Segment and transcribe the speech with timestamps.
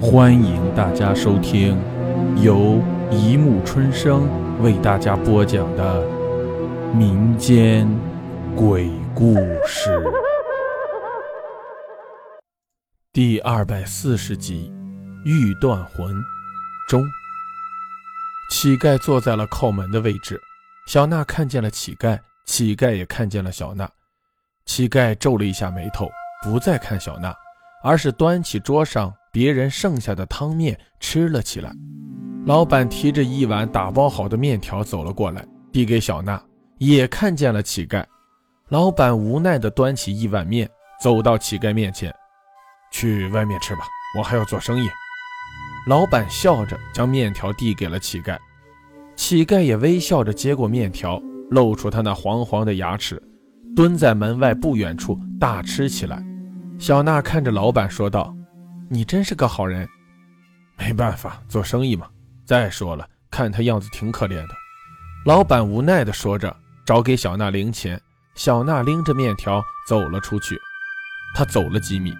[0.00, 1.76] 欢迎大家收听
[2.40, 4.28] 由一木春生
[4.62, 6.06] 为大家播讲的
[6.94, 7.88] 民间
[8.54, 9.34] 鬼故
[9.66, 10.00] 事
[13.12, 14.72] 第二百四十集
[15.28, 16.14] 《欲断魂》
[16.88, 17.04] 中，
[18.52, 20.40] 乞丐坐在了靠门的位置。
[20.86, 23.90] 小娜看见了乞丐，乞丐也看见了小娜。
[24.64, 26.08] 乞丐皱了一下眉头，
[26.40, 27.34] 不再看小娜，
[27.82, 29.12] 而是端起桌上。
[29.32, 31.72] 别人剩下的汤面吃了起来。
[32.46, 36.42] 老板提着一碗打包好的面条走了过来，递给小娜，
[36.78, 38.04] 也看见了乞丐。
[38.68, 40.68] 老板无奈地端起一碗面，
[41.02, 42.14] 走到乞丐面前
[42.90, 43.80] ：“去外面吃吧，
[44.18, 44.88] 我还要做生意。”
[45.88, 48.38] 老板笑着将面条递给了乞丐，
[49.14, 51.20] 乞丐也微笑着接过面条，
[51.50, 53.22] 露出他那黄黄的牙齿，
[53.76, 56.24] 蹲在门外不远处大吃起来。
[56.78, 58.34] 小娜看着老板说道。
[58.90, 59.86] 你真是个好人，
[60.78, 62.08] 没办法，做生意嘛。
[62.46, 64.54] 再说了，看他样子挺可怜的。
[65.26, 66.54] 老板无奈地说着，
[66.86, 68.00] 找给小娜零钱。
[68.34, 70.56] 小娜拎着面条走了出去。
[71.34, 72.16] 她走了几米，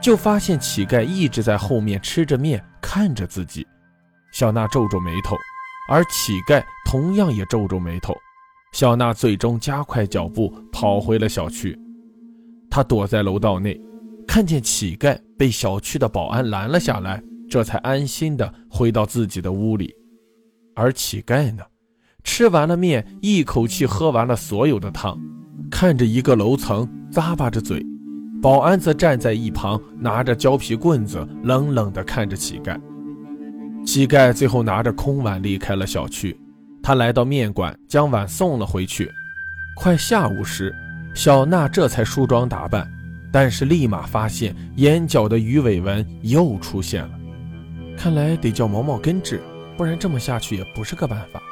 [0.00, 3.66] 就发现乞丐一直在后面吃着面，看着自己。
[4.32, 5.34] 小娜皱皱眉头，
[5.88, 8.14] 而乞丐同样也皱皱眉头。
[8.72, 11.76] 小娜最终加快脚步跑回了小区。
[12.70, 13.80] 她躲在楼道内。
[14.26, 19.94] 看见乞丐被小区的保安拦了下来，这才安心的回到自己的屋里。
[20.74, 21.62] 而乞丐呢，
[22.24, 25.18] 吃完了面，一口气喝完了所有的汤，
[25.70, 27.84] 看着一个楼层，咂巴着嘴。
[28.40, 32.80] 保安则站在一旁，拿着胶皮棍子，冷冷地看着乞丐。
[33.84, 36.36] 乞丐最后拿着空碗离开了小区。
[36.82, 39.08] 他来到面馆，将碗送了回去。
[39.76, 40.74] 快下午时，
[41.14, 42.90] 小娜这才梳妆打扮。
[43.32, 47.10] 但是立马发现眼角的鱼尾纹又出现了，
[47.96, 49.40] 看来得叫毛毛根治，
[49.76, 51.42] 不然这么下去也不是个办法。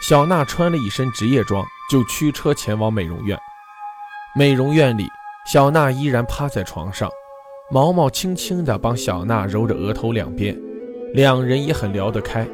[0.00, 3.36] 小娜穿了一身职业装，就驱车前往美容院。
[4.36, 5.08] 美容院里，
[5.50, 7.10] 小娜依然趴在床上，
[7.68, 10.56] 毛毛轻轻地帮小娜揉着额头两边，
[11.14, 12.46] 两人也很聊得开。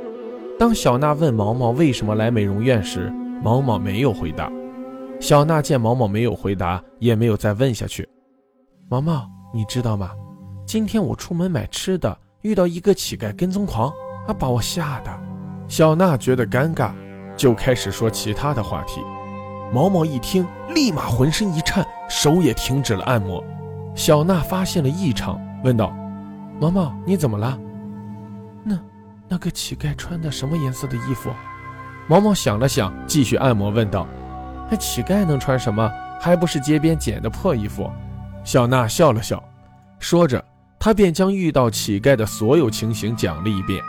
[0.58, 3.12] 当小娜问毛毛为什么来美容院时，
[3.42, 4.50] 毛毛没有回答。
[5.20, 8.08] 小娜见毛毛没有回答，也没有再问下去。
[8.90, 10.10] 毛毛，你知道吗？
[10.66, 13.88] 今天我出门买吃的，遇到一个乞丐跟踪狂，
[14.26, 15.10] 啊，把我吓的。
[15.68, 16.92] 小娜觉得尴尬，
[17.34, 19.00] 就开始说其他的话题。
[19.72, 23.42] 毛毛一听，立马浑身一颤，手也停止了按摩。
[23.94, 25.90] 小娜发现了异常，问道
[26.60, 27.58] ：“毛毛，你怎么了？
[28.62, 28.78] 那
[29.28, 31.30] 那个乞丐穿的什么颜色的衣服？”
[32.06, 34.06] 毛毛想了想，继续按摩，问道
[34.70, 35.90] ：“那乞丐能穿什么？
[36.20, 37.90] 还不是街边捡的破衣服？”
[38.44, 39.42] 小娜笑了笑，
[39.98, 40.44] 说着，
[40.78, 43.82] 她便将遇到乞丐的所有情形讲了一遍。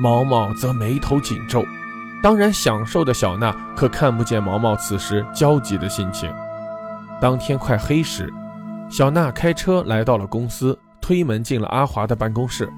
[0.00, 1.64] 毛毛则眉头紧皱，
[2.22, 6.28] 当然享受的小娜可看不见毛毛此时焦急的心情。
[7.20, 8.32] 当天快黑时，
[8.90, 12.68] 小娜开车来到了公司，推门进了阿华的办公室。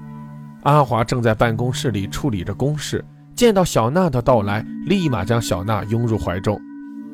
[0.63, 3.03] 阿华正在办公室里处理着公事，
[3.35, 6.59] 见到小娜的到来，立马将小娜拥入怀中。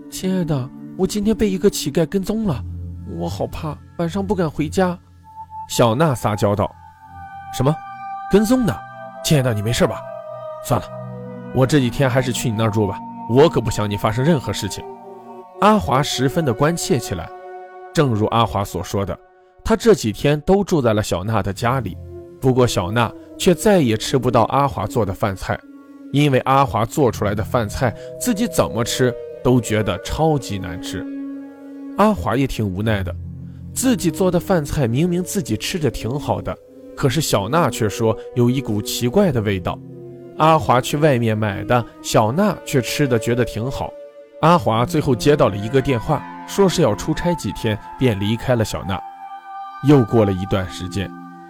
[0.09, 2.61] 亲爱的，我今天被一个乞丐跟踪了。
[3.17, 4.97] 我好怕，晚上不敢回家。
[5.69, 6.73] 小娜撒娇道
[7.53, 7.75] ：“什么？
[8.31, 8.75] 跟踪呢？
[9.23, 10.01] 亲爱的，你没事吧？
[10.66, 10.88] 算了，
[11.53, 12.97] 我这几天还是去你那儿住吧。
[13.29, 14.83] 我可不想你发生任何事情。”
[15.61, 17.29] 阿华十分的关切起来。
[17.94, 19.17] 正如阿华所说的，
[19.63, 21.97] 他这几天都住在了小娜的家里。
[22.39, 25.59] 不过小娜却再也吃不到阿华做的饭菜，
[26.11, 31.05] 因为阿华做出来的饭菜，自己怎么吃都觉得超级难吃。
[32.01, 33.16] 阿华也挺无奈的，
[33.75, 36.57] 自己做的饭菜明明自己吃着挺好的，
[36.97, 39.78] 可是小娜却说有一股奇怪的味道。
[40.40, 43.91] 阿华去外面买的，小娜却吃的觉得挺好。
[44.41, 49.00] 阿华最后接到了一个电话，说是要出差几天，便离开了小娜。
[49.88, 51.07] 又过了一段时间，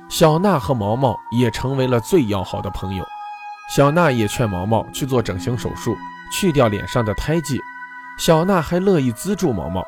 [0.10, 3.06] 小娜和毛毛也成为了最要好的朋友。
[3.74, 5.96] 小娜也劝毛毛去做整形手术，
[6.38, 7.58] 去掉脸上的胎记。
[8.20, 9.82] 小娜还乐意资助毛毛。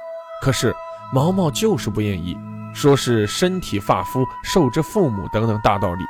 [0.43, 0.75] 可是
[1.13, 2.37] 毛毛就是不愿意，
[2.73, 6.03] 说是身体发肤受之父母等等大道理，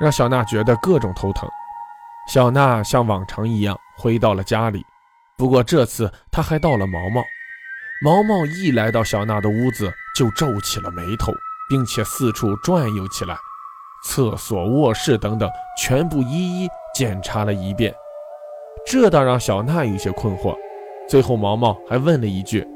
[0.00, 1.48] 让小娜觉得各种头疼。
[2.28, 4.84] 小娜像往常一样回到了家里，
[5.38, 7.22] 不过这次她还到了毛毛。
[8.02, 11.32] 毛毛一来到小娜的屋子，就皱起了眉头，
[11.70, 13.38] 并且四处转悠起来，
[14.02, 15.48] 厕所、卧室等等
[15.80, 17.94] 全部一一检查了一遍，
[18.84, 20.56] 这倒让小娜有些困惑。
[21.08, 22.66] 最后毛毛还问了一句。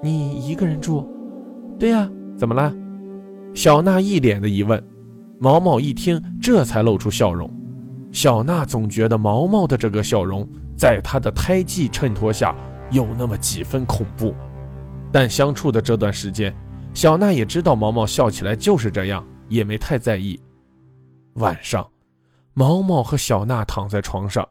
[0.00, 1.06] 你一个人住？
[1.78, 2.72] 对呀，怎么了？
[3.54, 4.82] 小娜一脸的疑问。
[5.40, 7.48] 毛毛一听，这才露出笑容。
[8.10, 12.54] 小娜总觉得毛毛的这个笑容，在她的胎记衬托下，
[12.90, 14.34] 有那么几分恐怖。
[15.12, 16.54] 但相处的这段时间，
[16.94, 20.40] 小娜也知道毛毛笑起来就是这样，也没太在意。
[21.34, 21.88] 晚上，
[22.54, 24.48] 毛毛和小娜躺在床上，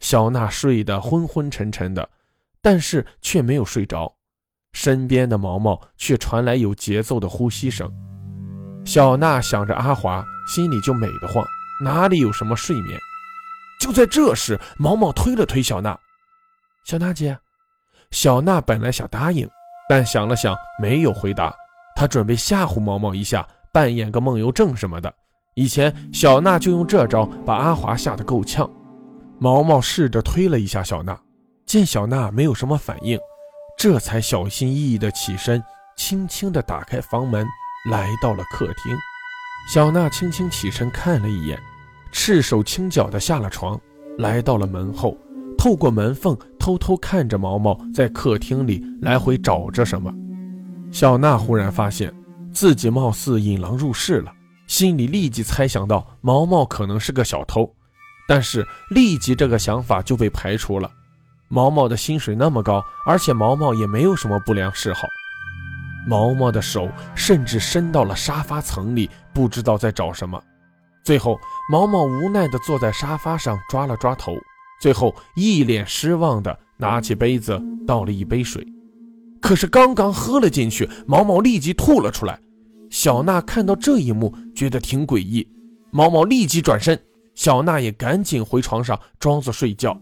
[0.00, 2.08] 小娜睡得昏昏沉沉的，
[2.60, 4.14] 但是却没有睡着。
[4.76, 7.90] 身边的毛毛却传来有节奏的呼吸声。
[8.84, 11.42] 小娜想着阿华，心里就美得慌，
[11.82, 13.00] 哪里有什么睡眠？
[13.80, 15.98] 就在这时，毛毛推了推小娜
[16.84, 17.38] ：“小娜姐。”
[18.12, 19.48] 小娜本来想答应，
[19.88, 21.54] 但想了想，没有回答。
[21.96, 25.10] 她准备吓唬毛毛一下，扮演个梦游症什么的。
[25.54, 28.70] 以前小娜就用这招把阿华吓得够呛。
[29.38, 31.18] 毛毛试着推了一下小娜，
[31.64, 33.18] 见小娜没有什么反应。
[33.76, 35.62] 这才小心翼翼地起身，
[35.96, 37.46] 轻轻地打开房门，
[37.90, 38.96] 来到了客厅。
[39.70, 41.60] 小娜轻轻起身看了一眼，
[42.10, 43.78] 赤手轻脚地下了床，
[44.16, 45.14] 来到了门后，
[45.58, 50.10] 透过门缝偷偷看着毛毛在客厅里来回找着什么。
[50.90, 52.10] 小娜忽然发现
[52.54, 54.32] 自己貌似引狼入室了，
[54.66, 57.70] 心里立即猜想到毛毛可能是个小偷，
[58.26, 60.90] 但是立即这个想法就被排除了。
[61.48, 65.06] 毛毛的薪水那么高，而且毛毛也没有什么不良嗜好。
[66.06, 70.40] 毛毛的手甚至伸到了沙发层里，不知道在找什么。
[71.04, 71.38] 最后，
[71.70, 74.36] 毛毛无奈地坐在沙发上，抓了抓头，
[74.80, 78.66] 最后一脸失望地拿起杯子倒了一杯水。
[79.40, 82.38] 可是刚刚喝了进去，毛毛立即吐了出来。
[82.90, 85.46] 小娜看到这一幕，觉得挺诡异。
[85.92, 87.00] 毛毛立即转身，
[87.34, 89.96] 小娜也赶紧回床上，装作睡觉。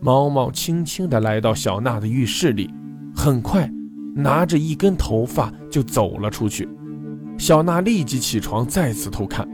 [0.00, 2.70] 毛毛轻轻地来到小娜的浴室里，
[3.14, 3.68] 很快
[4.14, 6.68] 拿着一根头发就走了出去。
[7.36, 9.48] 小娜立即起床，再次偷看。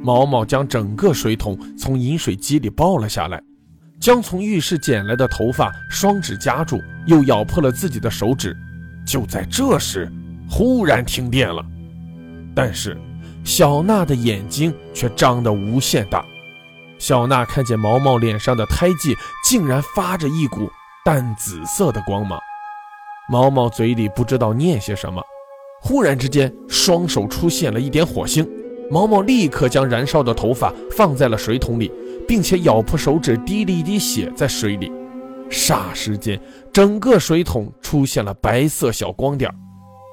[0.00, 3.42] 毛毛将整个水桶从饮水机里抱了下来，
[4.00, 8.56] 将从浴室捡来的头发双指夹住，又咬破了自己的手指。
[9.06, 10.10] 就在这时，
[10.48, 11.64] 忽然停电了，
[12.54, 12.96] 但是
[13.44, 16.24] 小娜的眼睛却张得无限大。
[16.98, 19.14] 小娜看见毛毛脸上的胎记
[19.44, 20.70] 竟然发着一股
[21.04, 22.40] 淡紫色的光芒，
[23.28, 25.22] 毛毛嘴里不知道念些什么，
[25.82, 28.48] 忽然之间双手出现了一点火星，
[28.90, 31.92] 毛毛立刻将燃烧的头发放在了水桶里，
[32.26, 34.90] 并且咬破手指滴了一滴血在水里，
[35.50, 36.40] 霎时间
[36.72, 39.48] 整个水桶出现了白色小光点，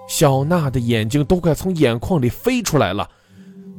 [0.07, 3.09] 小娜的眼睛都快从眼眶里飞出来了，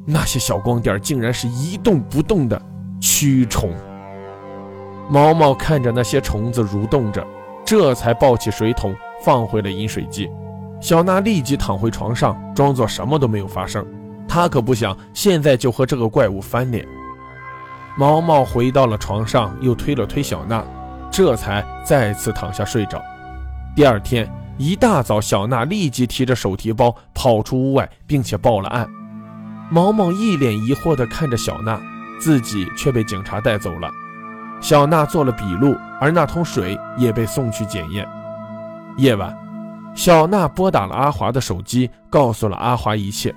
[0.07, 2.61] 那些小光点竟然是一动不动的。
[3.05, 3.71] 蛆虫，
[5.11, 7.23] 毛毛看着那些虫子蠕动着，
[7.63, 10.27] 这才抱起水桶放回了饮水机。
[10.81, 13.87] 小娜立即躺回床上，装作什么都没有发生。
[14.27, 16.83] 她可不想现在就和这个怪物翻脸。
[17.99, 20.65] 毛毛回到了床上，又推了推小娜，
[21.11, 23.03] 这才再次躺下睡着。
[23.77, 24.27] 第二天
[24.57, 28.89] 一大早，小娜立即提着手提包跑出屋外，并且报了案。
[29.71, 31.79] 毛毛一脸疑惑地看着小娜。
[32.25, 33.91] 自己却被警察带走了，
[34.59, 38.09] 小娜做了笔录，而那桶水也被送去检验。
[38.97, 39.37] 夜晚，
[39.95, 43.35] 小娜拨打了阿华的手机，告诉了阿华一切。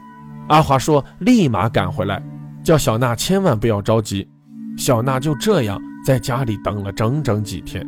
[0.48, 2.24] 阿华说立马赶回来，
[2.64, 4.26] 叫小娜千万不要着急。
[4.78, 7.86] 小娜就这样在家里等了整整几天，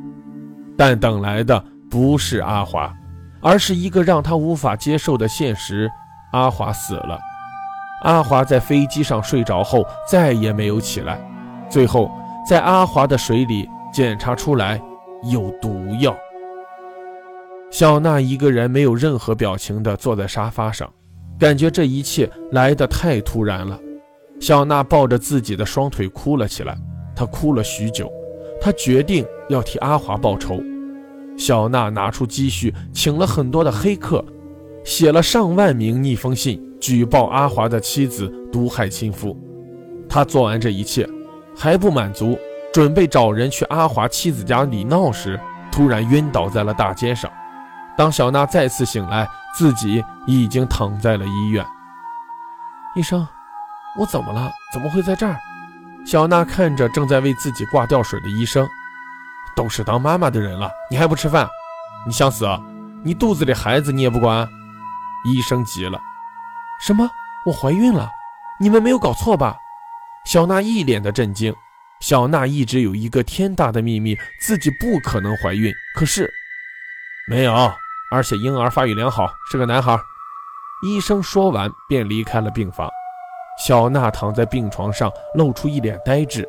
[0.77, 2.93] 但等来的不是阿华，
[3.39, 5.89] 而是一个让她无法接受的现实：
[6.33, 7.17] 阿华死了。
[8.01, 11.19] 阿华在飞机上睡着后再也没有起来，
[11.69, 12.09] 最后
[12.47, 14.81] 在阿华的水里检查出来
[15.31, 16.15] 有毒药。
[17.69, 20.91] 小娜一个人没有任何表情地坐在沙发上，
[21.37, 23.77] 感觉这一切来得太突然了。
[24.39, 26.77] 小娜抱着自己的双腿哭了起来，
[27.15, 28.11] 她哭了许久，
[28.61, 30.61] 她决定要替阿华报仇。
[31.37, 34.23] 小娜拿出积蓄，请了很多的黑客，
[34.83, 36.61] 写了上万名逆风信。
[36.79, 39.37] 举报阿华的妻子毒害亲夫，
[40.09, 41.07] 他做完这一切
[41.55, 42.39] 还不满足，
[42.73, 45.39] 准备找人去阿华妻子家里闹时，
[45.71, 47.29] 突然晕倒在了大街上。
[47.97, 51.65] 当小娜再次醒来，自己已经躺在了医院。
[52.95, 53.27] 医生，
[53.99, 54.49] 我怎么了？
[54.73, 55.37] 怎么会在这儿？
[56.05, 58.65] 小娜看着正在为自己挂吊水的医生，
[59.55, 61.47] 都是当妈妈的人了，你还不吃饭？
[62.07, 62.61] 你想死啊？
[63.03, 64.47] 你肚子里孩子你也不管？
[65.25, 65.99] 医生急了。
[66.79, 67.09] 什么？
[67.45, 68.09] 我怀孕了？
[68.59, 69.57] 你们没有搞错吧？
[70.25, 71.53] 小娜一脸的震惊。
[72.01, 75.73] 小娜一直有一个天大的秘密自己不可能怀孕。
[75.95, 76.31] 可是
[77.27, 77.53] 没有
[78.11, 79.99] 而且婴儿发育良好是个男孩
[80.81, 82.89] 医生说完便离开了病房。
[83.65, 86.47] 小娜躺在病床上露出一脸呆滞。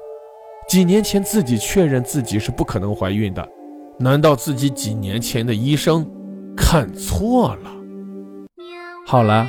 [0.69, 3.49] 几年前自己确认自己是不可能怀孕的。
[3.99, 6.09] 难道自己几年前的医生
[6.57, 7.71] 看错了？
[9.07, 9.49] 好了